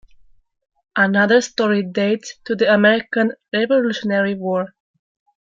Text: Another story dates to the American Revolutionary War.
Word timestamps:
Another 0.95 1.41
story 1.41 1.83
dates 1.83 2.33
to 2.45 2.55
the 2.55 2.73
American 2.73 3.33
Revolutionary 3.53 4.33
War. 4.33 4.73